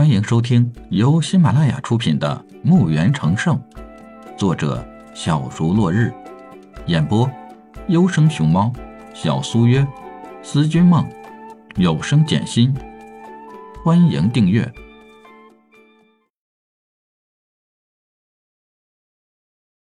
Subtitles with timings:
[0.00, 3.54] 欢迎收听由喜马拉雅出品的《墓园成圣》，
[4.34, 4.82] 作者
[5.14, 6.10] 小竹落日，
[6.86, 7.30] 演播
[7.88, 8.72] 优生熊猫、
[9.12, 9.86] 小苏约、
[10.42, 11.06] 思君梦、
[11.76, 12.74] 有声简心。
[13.84, 14.72] 欢迎订阅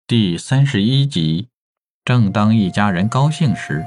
[0.06, 1.50] 第三十一集。
[2.04, 3.84] 正当一家人高兴时，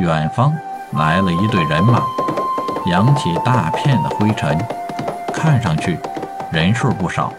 [0.00, 0.52] 远方
[0.94, 2.02] 来了一队人马，
[2.90, 4.58] 扬起大片的灰尘，
[5.44, 5.98] 看上去
[6.50, 7.30] 人数不少。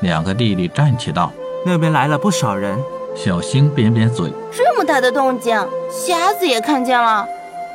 [0.00, 1.32] 两个弟弟站起道
[1.64, 2.78] ：“那边来了不少人。”
[3.16, 5.56] 小星扁扁嘴：“这么大的动静，
[5.90, 7.26] 瞎子也看见了。”“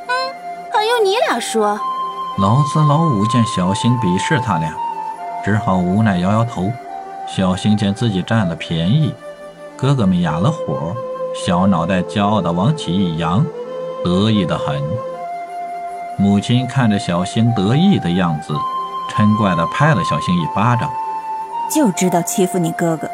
[0.06, 0.14] 嗯，
[0.72, 1.76] 还用你俩说？”
[2.38, 4.72] 老四老五见小星鄙视他俩，
[5.44, 6.70] 只好无奈摇摇头。
[7.26, 9.12] 小星见自己占了便宜，
[9.76, 10.94] 哥哥们哑了火。
[11.34, 13.44] 小脑袋骄傲地往起一扬，
[14.04, 14.80] 得意的很。
[16.16, 18.54] 母亲看着小星得意的样子，
[19.10, 20.90] 嗔怪地拍了小星一巴掌。
[21.70, 23.08] 就知道欺负你哥哥。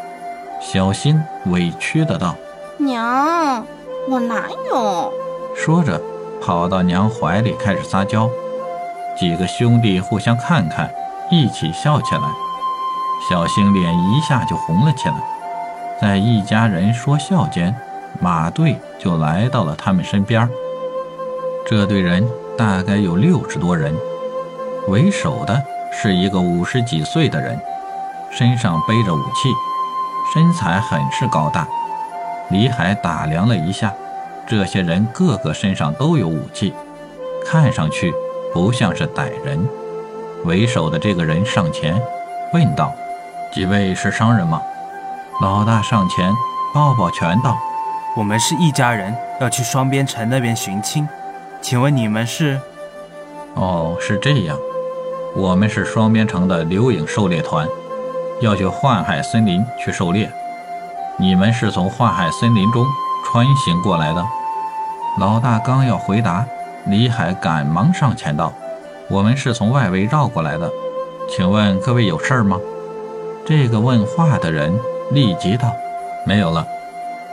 [0.60, 2.34] 小星委屈的道
[2.78, 3.64] ：“娘，
[4.08, 5.12] 我哪有？”
[5.56, 6.00] 说着，
[6.40, 8.28] 跑到娘怀里开始撒娇。
[9.18, 10.90] 几个兄弟互相看看，
[11.30, 12.22] 一起笑起来。
[13.28, 15.14] 小星脸一下就红了起来。
[16.00, 17.74] 在一家人说笑间。
[18.20, 20.46] 马队就来到了他们身边。
[21.66, 23.96] 这队人大概有六十多人，
[24.86, 25.60] 为首的
[25.92, 27.58] 是一个五十几岁的人，
[28.30, 29.52] 身上背着武器，
[30.32, 31.66] 身材很是高大。
[32.50, 33.92] 李海打量了一下，
[34.46, 36.74] 这些人个个身上都有武器，
[37.46, 38.12] 看上去
[38.52, 39.68] 不像是歹人。
[40.44, 42.00] 为首的这个人上前
[42.52, 42.92] 问道
[43.54, 44.60] ：“几位是商人吗？”
[45.40, 46.32] 老大上前
[46.74, 47.56] 抱抱拳道。
[48.16, 51.08] 我们是一家人，要去双边城那边寻亲，
[51.60, 52.60] 请问你们是？
[53.54, 54.58] 哦，是这样，
[55.34, 57.66] 我们是双边城的留影狩猎团，
[58.40, 60.30] 要去幻海森林去狩猎。
[61.16, 62.84] 你们是从幻海森林中
[63.24, 64.22] 穿行过来的？
[65.18, 66.44] 老大刚要回答，
[66.86, 68.52] 李海赶忙上前道
[69.08, 70.70] ：“我们是从外围绕过来的，
[71.30, 72.58] 请问各位有事儿吗？”
[73.46, 74.78] 这个问话的人
[75.12, 75.72] 立即道
[76.26, 76.66] ：“没有了。”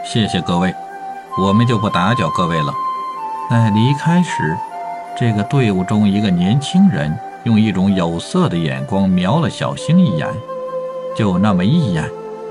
[0.05, 0.73] 谢谢各位，
[1.37, 2.73] 我们就不打搅各位了。
[3.49, 4.57] 在离开时，
[5.17, 10.27] 这个队伍中一个年轻人用一种有色的眼光瞄了小星一眼，
[11.15, 12.09] 就那么一眼，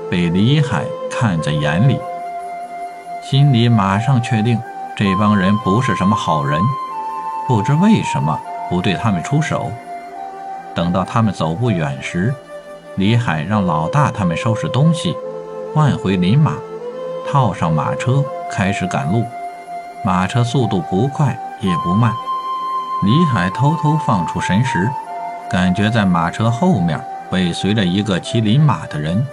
[0.09, 1.99] 被李海看在眼里，
[3.23, 4.59] 心里马上确定
[4.97, 6.59] 这帮人不是什么好人，
[7.47, 8.39] 不知为什么
[8.69, 9.71] 不对他们出手。
[10.75, 12.33] 等到他们走不远时，
[12.95, 15.15] 李海让老大他们收拾东西，
[15.73, 16.53] 换回林马。
[17.31, 19.23] 套上马车，开始赶路。
[20.03, 22.11] 马车速度不快也不慢。
[23.01, 24.89] 李海偷偷放出神识，
[25.49, 27.01] 感觉在马车后面
[27.31, 29.25] 尾随着一个骑林马的人，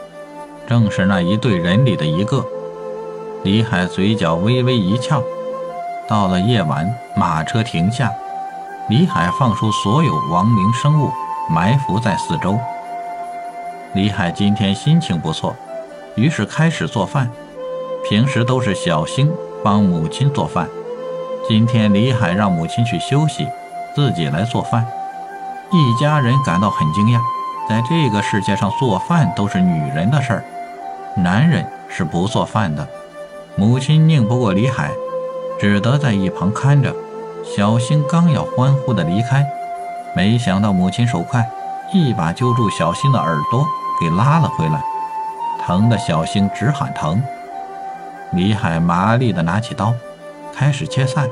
[0.68, 2.46] 正是那一队人里的一个。
[3.42, 5.20] 李海嘴角微微一翘。
[6.06, 8.12] 到了夜晚，马车停下，
[8.88, 11.10] 李海放出所有亡灵生物，
[11.50, 12.56] 埋伏在四周。
[13.94, 15.56] 李海今天心情不错，
[16.14, 17.28] 于是开始做饭。
[18.08, 19.32] 平时都是小星
[19.64, 20.68] 帮母亲做饭，
[21.48, 23.46] 今天李海让母亲去休息，
[23.94, 24.84] 自己来做饭。
[25.70, 27.20] 一家人感到很惊讶，
[27.68, 30.44] 在这个世界上做饭都是女人的事儿，
[31.16, 32.88] 男人是不做饭的。
[33.54, 34.90] 母亲拧不过李海，
[35.60, 36.92] 只得在一旁看着。
[37.44, 39.46] 小星刚要欢呼的离开，
[40.16, 41.48] 没想到母亲手快，
[41.92, 43.64] 一把揪住小星的耳朵
[44.00, 44.82] 给拉了回来，
[45.64, 47.22] 疼的小星直喊疼。
[48.32, 49.94] 李海麻利地拿起刀，
[50.58, 51.28] 开始切菜。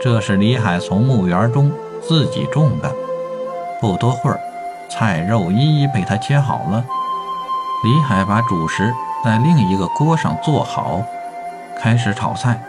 [0.00, 1.70] 这是李海从墓园中
[2.02, 2.92] 自己种的。
[3.80, 4.40] 不多会儿，
[4.90, 6.84] 菜肉一一被他切好了。
[7.84, 8.92] 李海把主食
[9.24, 11.00] 在另一个锅上做好，
[11.78, 12.60] 开始炒菜。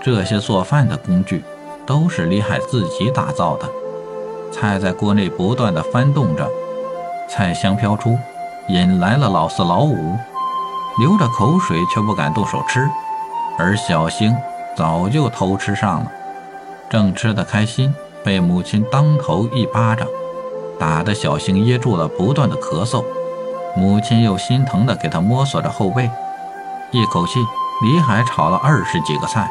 [0.00, 1.42] 这些做饭的工具
[1.84, 3.68] 都是李海自己打造的。
[4.52, 6.48] 菜在锅内不断地翻动着，
[7.28, 8.16] 菜香飘出，
[8.68, 10.16] 引来了老四老五。
[11.00, 12.88] 流着口水却不敢动手吃，
[13.56, 14.34] 而小星
[14.78, 16.12] 早就偷吃上了，
[16.88, 17.92] 正吃得开心，
[18.22, 20.06] 被母亲当头一巴掌
[20.78, 23.04] 打得小星噎住了，不断的咳嗽。
[23.74, 26.08] 母亲又心疼的给他摸索着后背，
[26.92, 27.40] 一口气，
[27.82, 29.50] 李海炒了二十几个菜，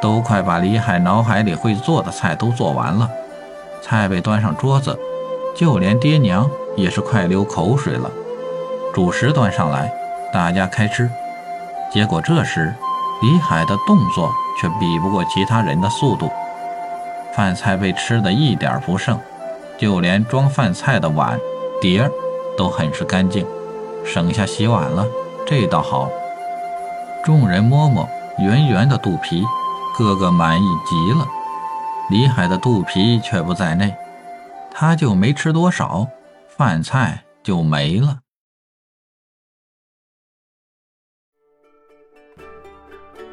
[0.00, 3.10] 都快把李海脑海里会做的菜都做完了。
[3.82, 4.98] 菜被端上桌子，
[5.54, 8.10] 就连爹娘也是快流口水了。
[8.94, 9.92] 主食端上来。
[10.32, 11.10] 大家开吃，
[11.92, 12.74] 结果这时
[13.22, 16.30] 李海的动作却比不过其他人的速度，
[17.32, 19.18] 饭菜被吃的一点不剩，
[19.78, 21.38] 就连装饭菜的碗
[21.80, 22.10] 碟
[22.58, 23.46] 都很是干净，
[24.04, 25.06] 省下洗碗了，
[25.46, 26.10] 这倒好。
[27.24, 28.08] 众人摸摸
[28.38, 29.44] 圆圆的肚皮，
[29.96, 31.24] 哥哥满意极了。
[32.10, 33.94] 李海的肚皮却不在内，
[34.72, 36.08] 他就没吃多少，
[36.48, 38.18] 饭菜就没了。